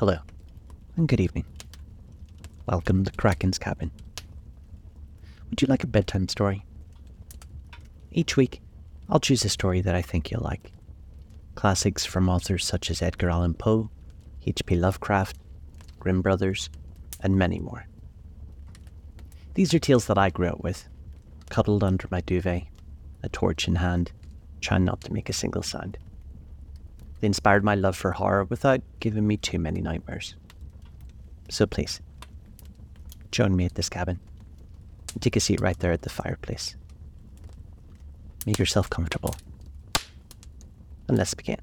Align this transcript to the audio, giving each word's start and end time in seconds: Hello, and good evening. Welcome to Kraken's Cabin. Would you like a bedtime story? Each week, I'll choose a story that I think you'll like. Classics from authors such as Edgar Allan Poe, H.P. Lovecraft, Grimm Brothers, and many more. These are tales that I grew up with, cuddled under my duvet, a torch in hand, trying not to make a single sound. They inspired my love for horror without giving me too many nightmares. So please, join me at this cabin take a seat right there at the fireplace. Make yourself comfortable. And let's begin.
Hello, 0.00 0.16
and 0.96 1.06
good 1.06 1.20
evening. 1.20 1.44
Welcome 2.64 3.04
to 3.04 3.12
Kraken's 3.12 3.58
Cabin. 3.58 3.90
Would 5.50 5.60
you 5.60 5.68
like 5.68 5.84
a 5.84 5.86
bedtime 5.86 6.26
story? 6.26 6.64
Each 8.10 8.34
week, 8.34 8.62
I'll 9.10 9.20
choose 9.20 9.44
a 9.44 9.50
story 9.50 9.82
that 9.82 9.94
I 9.94 10.00
think 10.00 10.30
you'll 10.30 10.40
like. 10.40 10.72
Classics 11.54 12.06
from 12.06 12.30
authors 12.30 12.64
such 12.64 12.90
as 12.90 13.02
Edgar 13.02 13.28
Allan 13.28 13.52
Poe, 13.52 13.90
H.P. 14.46 14.74
Lovecraft, 14.76 15.36
Grimm 15.98 16.22
Brothers, 16.22 16.70
and 17.20 17.36
many 17.36 17.58
more. 17.58 17.86
These 19.52 19.74
are 19.74 19.78
tales 19.78 20.06
that 20.06 20.16
I 20.16 20.30
grew 20.30 20.48
up 20.48 20.62
with, 20.64 20.88
cuddled 21.50 21.84
under 21.84 22.08
my 22.10 22.22
duvet, 22.22 22.68
a 23.22 23.28
torch 23.28 23.68
in 23.68 23.74
hand, 23.74 24.12
trying 24.62 24.86
not 24.86 25.02
to 25.02 25.12
make 25.12 25.28
a 25.28 25.34
single 25.34 25.62
sound. 25.62 25.98
They 27.20 27.26
inspired 27.26 27.64
my 27.64 27.74
love 27.74 27.96
for 27.96 28.12
horror 28.12 28.44
without 28.44 28.80
giving 28.98 29.26
me 29.26 29.36
too 29.36 29.58
many 29.58 29.80
nightmares. 29.80 30.34
So 31.48 31.66
please, 31.66 32.00
join 33.30 33.54
me 33.54 33.66
at 33.66 33.74
this 33.74 33.88
cabin 33.88 34.20
take 35.18 35.36
a 35.36 35.40
seat 35.40 35.60
right 35.60 35.78
there 35.78 35.92
at 35.92 36.02
the 36.02 36.10
fireplace. 36.10 36.76
Make 38.46 38.58
yourself 38.58 38.88
comfortable. 38.88 39.34
And 41.08 41.18
let's 41.18 41.34
begin. 41.34 41.58